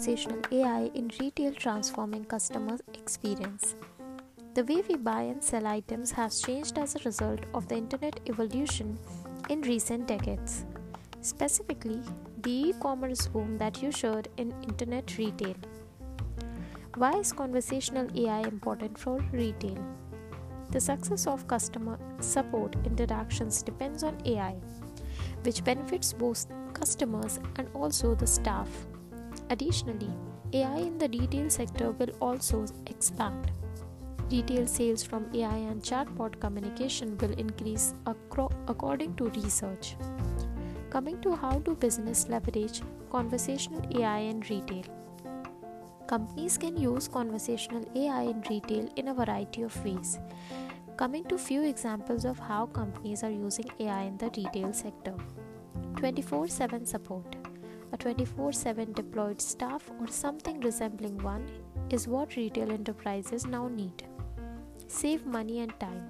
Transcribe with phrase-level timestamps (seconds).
[0.00, 3.74] conversational AI in retail transforming customer experience.
[4.54, 8.18] The way we buy and sell items has changed as a result of the internet
[8.26, 8.98] evolution
[9.50, 10.64] in recent decades.
[11.20, 12.00] Specifically,
[12.40, 15.56] the e-commerce boom that you showed in internet retail.
[16.96, 19.84] Why is conversational AI important for retail?
[20.70, 24.54] The success of customer support interactions depends on AI,
[25.42, 28.66] which benefits both customers and also the staff.
[29.50, 30.10] Additionally,
[30.52, 33.50] AI in the retail sector will also expand.
[34.30, 39.96] Retail sales from AI and chatbot communication will increase acro- according to research.
[40.88, 44.84] Coming to how do business leverage conversational AI in retail?
[46.06, 50.18] Companies can use conversational AI in retail in a variety of ways.
[50.96, 55.14] Coming to few examples of how companies are using AI in the retail sector.
[55.96, 57.39] 24/7 support.
[57.92, 61.46] A 24/7 deployed staff or something resembling one
[61.90, 64.04] is what retail enterprises now need.
[64.86, 66.06] Save money and time.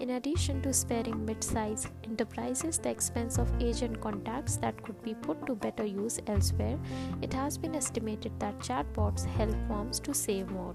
[0.00, 5.14] In addition to sparing mid sized enterprises the expense of agent contacts that could be
[5.14, 6.78] put to better use elsewhere,
[7.22, 10.74] it has been estimated that chatbots help firms to save more.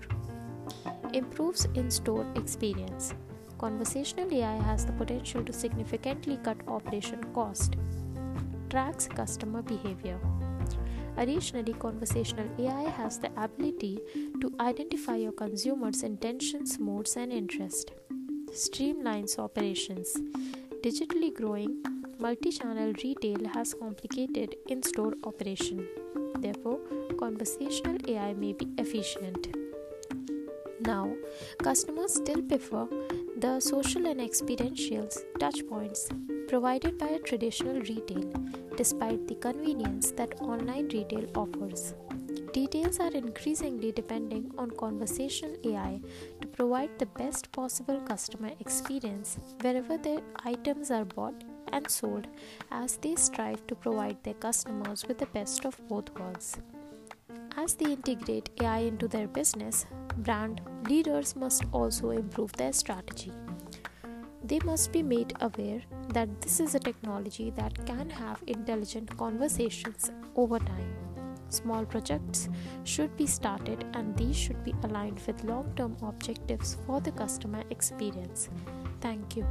[1.14, 3.14] Improves in store experience.
[3.58, 7.76] Conversational AI has the potential to significantly cut operation cost.
[8.72, 10.18] Tracks customer behavior.
[11.18, 14.00] Additionally, conversational AI has the ability
[14.40, 17.92] to identify your consumer's intentions, moods, and interests
[18.52, 20.16] streamlines operations.
[20.82, 21.84] Digitally growing,
[22.18, 25.86] multi channel retail has complicated in store operation.
[26.40, 26.80] Therefore,
[27.20, 29.54] conversational AI may be efficient.
[30.80, 31.14] Now,
[31.62, 32.88] customers still prefer
[33.38, 36.08] the social and experiential touchpoints
[36.52, 38.30] provided by a traditional retail,
[38.76, 41.94] despite the convenience that online retail offers.
[42.52, 46.02] Details are increasingly depending on conversational AI
[46.42, 51.42] to provide the best possible customer experience wherever their items are bought
[51.72, 52.28] and sold
[52.70, 56.58] as they strive to provide their customers with the best of both worlds.
[57.56, 59.86] As they integrate AI into their business,
[60.18, 60.60] brand
[60.90, 63.32] leaders must also improve their strategy.
[64.44, 70.12] They must be made aware that this is a technology that can have intelligent conversations
[70.36, 70.96] over time.
[71.50, 72.50] Small projects
[72.84, 77.64] should be started and these should be aligned with long term objectives for the customer
[77.70, 78.50] experience.
[79.02, 79.46] Thank you.